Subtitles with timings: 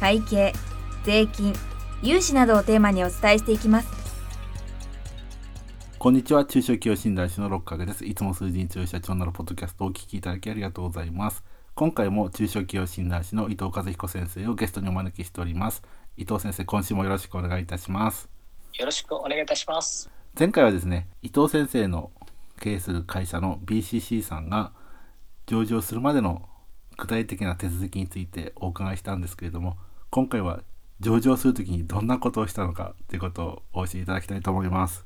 [0.00, 0.52] 会計
[1.04, 1.54] 税金
[2.02, 3.88] 融資などをテーマにお伝えしていきます。
[5.98, 6.44] こんにちは。
[6.44, 8.04] 中小企業診断士の六角です。
[8.04, 11.42] いつも数字に強い社長なるポッドキャストをお聞きいただきありがとうございます。
[11.74, 15.82] 今回も中小企業診断士の伊藤和彦先生をゲストにお招きしております。
[16.18, 18.28] 伊藤先生今週もよろしくお願いいたします。
[18.74, 20.10] よろしくお願いいたします。
[20.38, 22.10] 前回はですね伊藤先生の
[22.60, 24.72] 経営する会社の BCC さんが
[25.46, 26.48] 上場するまでの
[26.96, 29.76] 具体的な手続きについてお伺いしたんですけれども
[30.10, 30.60] 今回は
[31.00, 35.04] 上場するときにどんなことをしたのかということをお教えいただきたいと思います。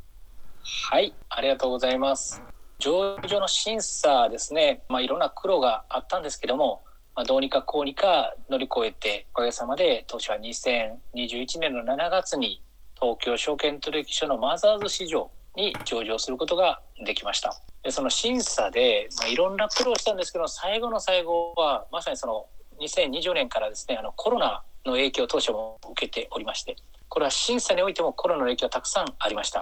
[0.63, 2.43] はいありがとうございます。
[2.79, 6.83] 上場の審査ですね、まあ、いろんな苦労があったんですけども、
[7.17, 12.63] まあ、どうにかこうにか乗り越えておかげさまで当初は2021年の7月に
[13.01, 17.61] 東京証券取引所のマザーズ市場に上場することができました。
[17.83, 22.47] でその審査で、まあ、いろんな苦労したんですけど最後の最後はまさにその
[22.81, 26.77] 2020年からですねあのコロナの影響当初も受けておりまして
[27.09, 29.61] これは審査においてもコロナの影響がたくさんありました、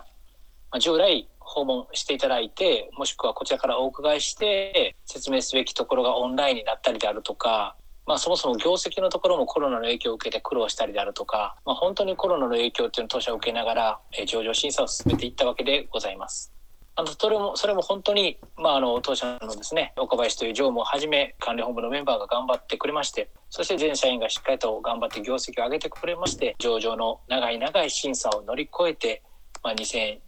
[0.70, 16.52] まあ、従来訪問していただいてもしくはこちらからお伺いして説明すべきところがオンラインになったりであるとかまあ、そもそも業績のところもコロナの影響を受けて苦労したりであるとか、まあ、本当にコロナの影響っていうのを当社を受けながら、えー、上場審査を進めていったわけでございます。
[16.98, 29.22] あのそれもそれも本当に、まあ、あの当社のですね岡林という常務をはじめ管理本部のメンバーが頑張ってくれましてそして全社員がしっかりと頑張って業績を上げてくれまして上場の長い長い審査を乗り越えて、
[29.62, 30.18] まあ、2021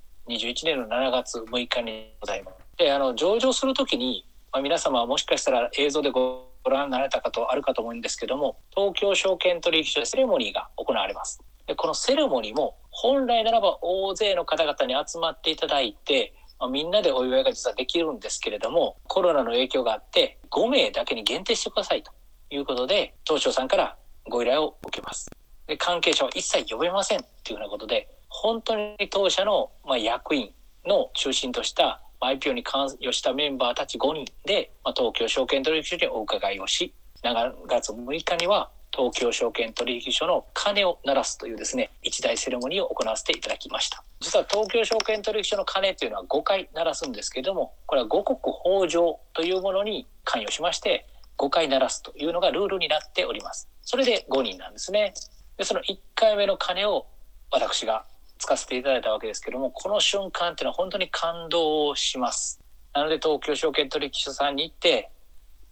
[0.65, 2.57] 年の7月6日にございます。
[2.77, 22.13] であの上場するときに、まあ、皆様はもしかしたら映像でご覧になられた方あるかと思うんですけども東京証券取引所でセレモニーが行われますでこのセレモニーも本来ならば大勢の方々に集まっていただいて、まあ、みんなでお祝いが実はできるんですけれどもコロナの影響があって5名だけに限定してくださいと
[22.51, 23.97] いうことで東証さんから
[24.29, 25.31] ご依頼を受けます。
[25.67, 30.51] で関係者は一切呼べませんというようなことで本当に当社の、まあ、役員
[30.87, 36.93] の中心とした IPO に関与したメンバーたち5人で、まあ、東京証券取引所にお伺いをし、
[37.23, 44.03] 7月6日には東京証券取引所の鐘を鳴らすというですね、一大セレモニーを行わせていただきました。
[44.19, 51.07] 実は東京証券取引所の鐘というのは5回鳴らすんですけども、これは五穀豊穣というものに関与しまして、
[51.39, 53.69] 5回鳴らすというのがルールになっております。
[53.83, 55.15] それで5人なんですね。
[55.57, 57.07] で、その1回目の鐘を
[57.53, 58.05] 私が
[58.39, 62.61] つかせていただいたわけですけども、この瞬間っていうのは本当に感動をします。
[62.95, 65.13] なので東京証券取引所さんに行って、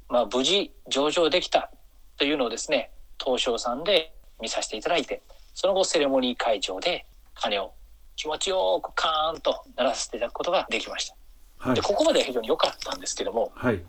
[0.08, 1.72] まあ無事上場できた
[2.18, 2.92] というのをですね、
[3.22, 5.22] 東証さんで見させていただいて、
[5.54, 7.72] その後セレモニー会場で鐘を
[8.16, 11.16] 気持ちよくカーンと鳴らさせていただくことができました。
[11.58, 13.82] はい、でここまでは非常に良かったんですけども、はい、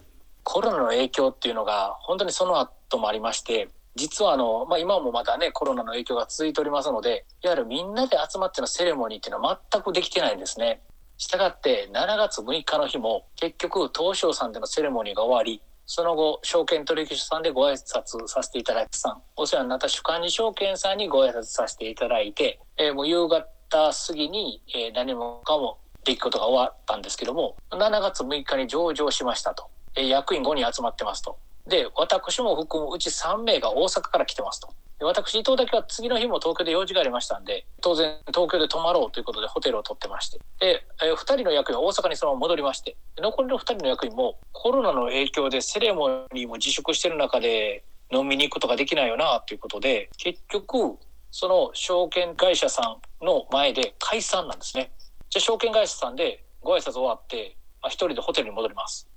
[0.44, 10.82] コロナの影響っていうのが本当にその後もありまして実はあの、まあ、今もまだね、コロナの影響が続いておりますので、いわゆるみんなで集まってのセレモニーっていうのは全くできてないんですね。
[11.18, 29.70] したがって、7月6日の日も、結局、東証さんでのセレモニーが終わり、その後、証券取引所さんでご挨拶させていただいたさん、お世話になった主管理証券さんにご挨拶させていただいて、えー、もう夕方過ぎに、えー、何もかも出来事が終わったんですけども、7月6日に上場しましたと。
[29.96, 31.38] えー、役員5人集まってますと。
[31.66, 34.68] で、私も含むうち3名が大阪から来てますと。
[35.00, 50.98] で私、伊藤だけは次の日も東京で用事がありましたんで、当然東京で泊まろうということでホテルを取ってまして、で、えー、2人の役員は大阪にそのまま戻りまして、残りの2人の役員もコロナの影響でセレモニーも自粛してる中で飲みに行くことができないよなということで、結局、
[51.30, 54.92] その証券会社さんの前で解散なんですね。
[55.30, 59.08] じゃあ証券会社さんでご挨拶終わって、まあ一人でホテルに戻ります。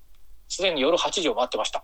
[0.49, 1.79] すでに夜8時を回ってました。
[1.79, 1.83] ん？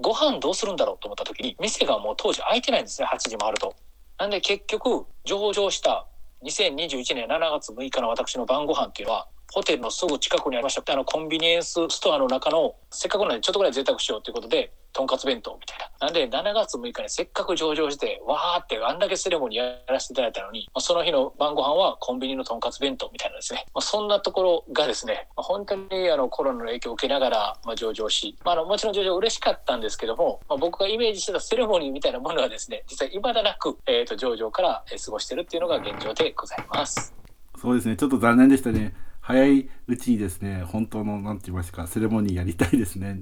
[0.00, 3.74] ご飯どうするんだろうと思った時に、店がもう当時開いてないんですね、8時もあると。
[4.18, 6.06] なんで結局、上場した
[6.44, 10.92] 2021年7月6日の私の晩ご飯っていうのは、ホテルのすぐ近くにありました。
[10.92, 16.06] あのコンビニエンスストアの中のせっかくなのでちょっとぐらい贅沢しようということでとんかつ弁当みたいな。
[16.06, 37.14] なんで7月6日にせっかく上場してわーってあんだけセレモニーやらせていただいたのに、まあ、その日の晩ご飯はコンビニのとんかつ弁当みたいなですね、まあ、そんなところがですね、まあ、本当にあのコロナの影響を受けながら、ま、上場し、まあ、あのもちろん上場嬉しかったんですけども、ま、僕がイメージしてたセレモニーみたいなものはですね実は未だなく、えー、と上場から過ごしてるっていうのが現状でございます。
[37.60, 37.96] そうですね。
[37.96, 38.92] ちょっと残念でしたね。
[39.22, 43.20] 早いうちにですね本当のなんて言いますかセレモニーやりたいですね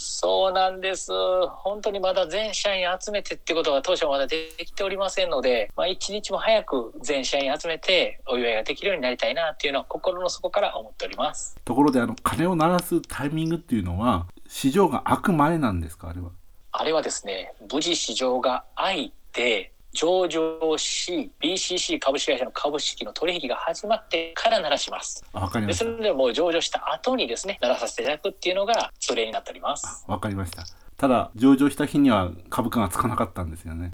[0.00, 1.10] そうなんです。
[1.56, 11.56] 本当にまだ全社員集めてってことが当初まだできておりませんので、まあ、一日も早く全社員集めてお祝いができるようになりたいなっていうのは心の底から思っております。
[11.64, 16.30] ところで、あの、鐘を鳴らすタイミングっていうのは、市場が開く前なんですかあれは？
[16.70, 25.24] あれはですね、無事市場が開いて、上場し BCC 株式会社の株式の取引が始まってから鳴らします。
[25.32, 25.84] わかりました。
[25.84, 30.04] ですのでもう上場した後にですね鳴らさせていただくっていうのがそれになっております。
[30.06, 30.64] わかりました。
[30.96, 33.92] ただ上場した日には株価がつかなかったんですよね。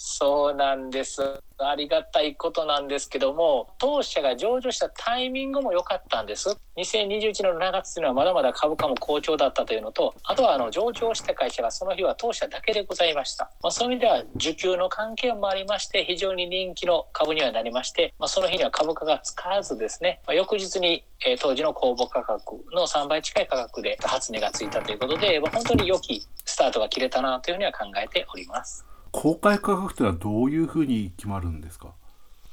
[0.00, 1.42] そうなんです。
[1.58, 6.56] ありがたいことなんですけども、当社が上場したタイミングも良かったんです。
[6.76, 13.50] 2021年の7月というのはまだまだ株価も好調だったというのと、あとはあの上場した会社がその日は当社だけでございました。
[13.60, 28.86] まあ、そういう意味では需給の関係もありまして、非常に人気の株にはなりまして、まあ、その日には株価が使わずですね、まあ、翌日に、え、当時の公募価格の3倍近い価格で初値がついたということで、ま、本当に良きスタートが切れたなというふうには考えております。
[29.12, 31.88] 公開価格というのはどういうふうに決まるんですか？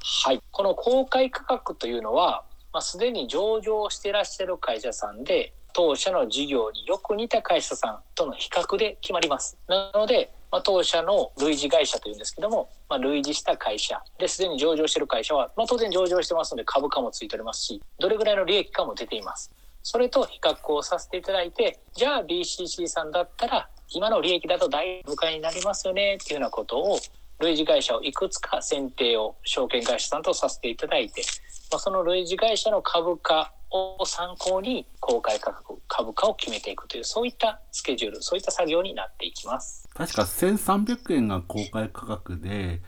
[0.02, 0.40] はい。
[0.50, 9.58] この公開価格というのは、まあ、すでに上場していらっしゃる会社さんで当社の事業によく似た会社さんとの比較で決まります。
[9.68, 19.50] なので、まあ、当社の類似会社というんですけども、まあ、類似した会社ですでに上場している会社は、まあ、当然上場してますので株価もついておりますしどれぐらいの利益かも出ています。
[19.88, 26.98] それと比較をさせていただいてじゃあ BCC さんだったら今の利益だと大部下になりますよねっていうようなことを
[27.38, 31.22] 類似会社をいくつか選定を証券会社さんとさせていただいて、
[31.70, 39.88] まあ、その類似会社の株価を参考に公開価格株価を決めていくというそういったスケジュールそういった作業になっていきます。
[39.94, 42.82] 確か1300円が公開価格で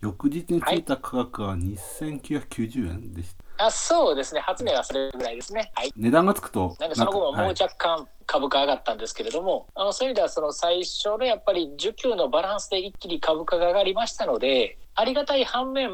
[0.00, 4.40] 翌日についた価格は2990円でした、あそうですね。
[4.40, 15.90] 初値はそれぐらいですね、はい、値段がつくとなんでその後ももう若干株価上がったんですけれども、あのそういう意味ではその最初のやっぱり需給のバランスで一気に株価が上がりましたので、ありがたい反面、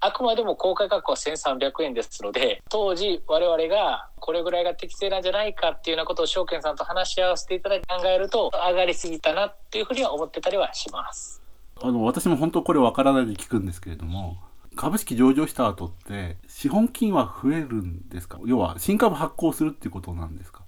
[0.00, 11.42] あくまでも公開価格は1300円ですので、当時我々がこれぐらいが適正なんじゃないかっていうようなことを証券さんと話し合わせていただいて考えると、上がりすぎたなっていうふうには思ってたりはします。
[11.82, 14.36] あの、私も本当これわからないで聞くんですけれども、
[14.76, 18.38] 株式上場した後って資本金は増えるんですか？
[18.44, 20.62] 要は新株発行するっていうことなんですか？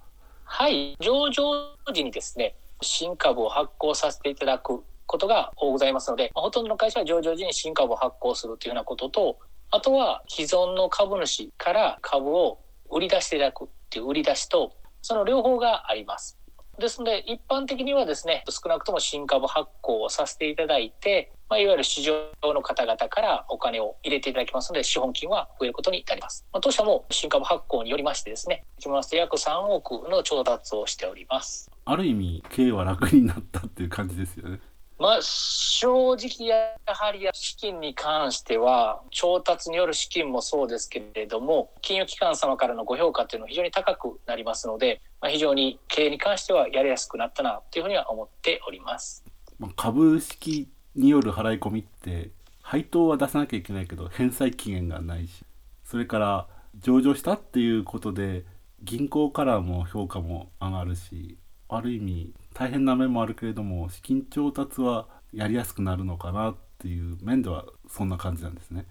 [0.45, 9.39] はい、上場時にですね、新株を発行させていただくことが多ございますので、ほとんどの会社は上場時に新株を発行するというようなことと、
[9.71, 12.59] あとは既存の株主から株を
[12.91, 14.73] 売り出していただくっていう売り出しと、
[15.03, 16.39] その両方があります。
[16.79, 22.13] ですので、一般的にはですね、少なくとも新株発行をさせていただいて、まあ、いわゆる市場
[22.43, 26.45] の方々からお金を入れていただきますので、資本金は増えることになります。
[26.53, 31.71] まあ、当社も新株発行によりましてですね、きますと約3億の調達をしております。
[31.87, 34.61] ある意味、経営は楽になったっていう感じですよね。
[34.99, 49.25] まあ、正直やはり資金に関しては調達による資金もそうですけれども金融機関様からのご評価というのは非常に高くなりますので、まあ、非常に経営に関してはやりやすくなったなというふうには思っております。
[49.77, 52.31] 株式による払い込みって
[52.63, 55.45] 配当は出さなきゃいけないけど返済期限がないし
[55.85, 56.49] それから
[56.81, 58.45] 上場したっていうことで
[58.83, 68.87] 銀行からも評価も上がるしある意味大変な面もあるけれども資金調達はやりやすくなるのかなっていう面ではそんな感じなんですね。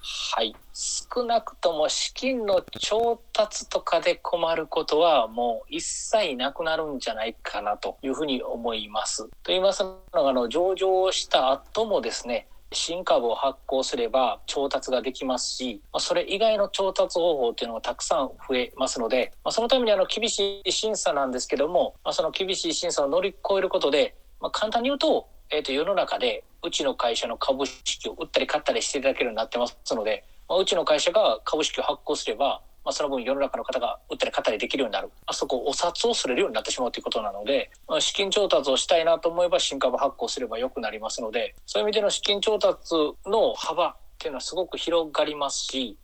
[0.00, 9.24] はい少なくとも資金の調達とかで困ることはもう一切なくなるんじゃないかなというふうに思います。
[9.24, 35.10] と言いますのがあの上場した後もですね新株を発行すれば調達ができますし、それ以外の調達方法っていうのがたくさん増えますので、そのためにあの厳しい審査なんですけども、その厳しい審査を乗り越えることで、ま、簡単に言うと、えー、と世の中でうちの会社の株式を売ったり買ったりしていただけるようになってますので、まあ、うちの会社が株式を発行すれば、まあ、その分世の中の方が売ったり買ったりできるようになる。
[35.26, 42.94] あそこお札をすれるようになってしまうということなので、まあ、資金調達をしたいなと思えば新株発行すればよくなりますので、そういう意味での資金調達
[43.26, 45.96] の幅っていうのはすごく広がりますし、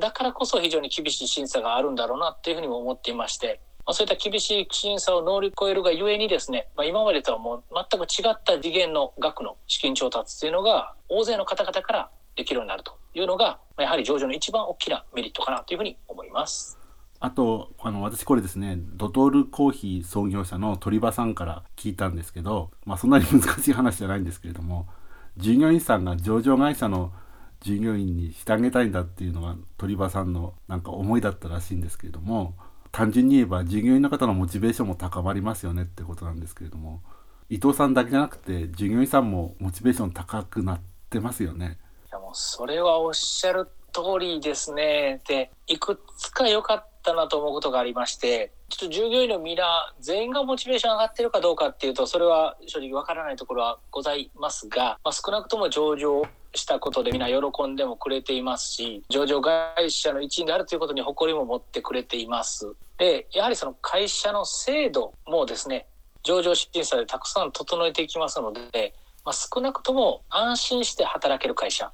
[0.00, 16.78] だからこそ非常に厳しい審査があるんだろうなっていうふうにも思っていまして、まあ、そういった厳しい審査を乗り越えるがゆえにですね、まあ、今までとはもう全く違った次元の額の資金調達っていうのが大勢の方々からできるようになるというのが、やはり上場の一番大きなメリットかなというふうに思います。
[17.20, 24.88] あと、あの、私これですね、ドトールコーヒー創業者の鳥羽さんから聞いたんですけど、まあそんなに難しい話じゃないんですけれども、
[25.36, 27.12] 従業員さんが上場会社の
[27.60, 32.54] 従業員にしてあげたいんだっていうのが鳥羽さんのなんか思いだったらしいんですけれども、
[32.94, 37.02] 単純に言えば従業員の方のモチベーションも高まりますよねってことなんですけれども、
[37.50, 41.76] 伊藤さんだけじゃなくて従業員さんもモチベーション高くなってますよね。
[42.06, 45.20] いやもうそれはおっしゃる通りですね。
[45.26, 49.64] で、いくつか良かったなと思うことがありまして、ちょっと従業員の皆
[49.98, 56.22] 全員がモチベーション上がってるかどうかっていうと、それは正直わからないところはございますが、まあ、少なくとも上場
[56.54, 62.72] したことで皆喜んでもくれていますし、上場会社の一員であるということに誇りも持ってくれています。
[62.98, 65.86] で、やはりその会社の制度もですね、
[66.22, 71.92] 上場審査でたくさん整えていきますので、まあ、少なくとも安心して働ける会社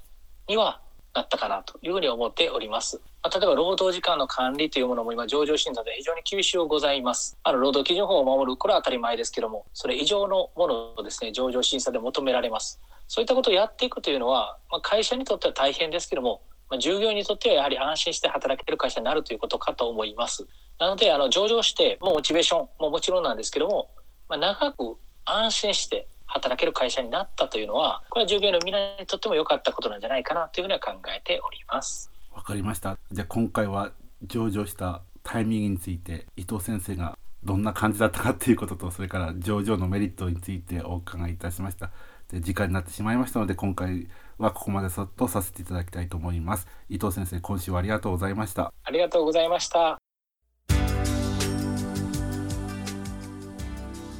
[0.49, 0.80] には
[1.14, 3.00] なったかなというふうに思っております。
[3.23, 7.37] まあ、例えば労働時間の管理というものも今上場審査で非常に厳しいございます。
[7.42, 12.80] あの労働基準法を守る、これは当たり前ですけども、それ以上のものをですね、上場審査で求められます。
[13.09, 20.47] そういったことをやっていくというのは、まあ、会社にとっては大変ですけども、まあ、従業員にとってはやはり安心して働ける会社になるということかと思います。
[20.79, 23.91] なので、あの上場して、もうモチベーションももちろんなんですけども、
[24.29, 32.11] まあ、長く安心して働ける会社になったというのは、これは従業員の皆にとっても良かったことなんじゃないかなというふうには考えております。
[32.33, 32.97] わかりました。
[33.11, 33.91] じゃあ今回は
[34.23, 41.91] 上場したタイミングについて伊藤先生がどんな感じだったかっていうこととそれから上場のメリットについてお伺いいたしました
[42.31, 44.09] で時間になってしまいましたので今回
[44.40, 46.66] はここまでそっとさせていただきたいと思います。
[46.88, 48.73] 伊藤先生今週はありがとうございました。
[48.82, 49.99] ありがとうございました。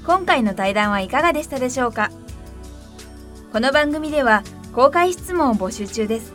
[0.07, 2.11] 今回の対談はいかがでしたでしょうか？
[3.53, 4.43] この番組では
[4.75, 6.35] 公開質問を募集中です。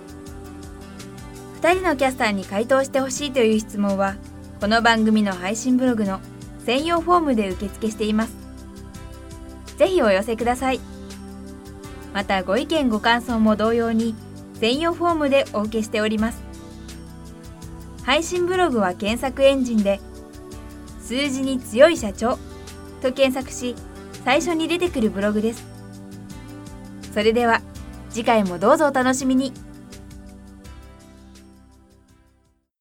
[1.61, 4.15] 2人のキャスターに回答してほしいという質問は
[4.59, 6.19] この番組の配信ブログの
[6.65, 8.35] 専用フォームで受付しています。
[9.77, 10.79] ぜひお寄せください
[12.15, 14.15] またご意見ご感想も同様に
[14.53, 16.41] 専用フォームでお受けしております。
[18.03, 19.99] 配信ブログは検索エンジンで
[21.01, 22.39] 数字に強い社長
[23.01, 23.75] と検索し
[24.23, 25.65] 最初に出てくるブログです。
[27.13, 27.61] それでは
[28.09, 29.64] 次回もどうぞお楽しみに。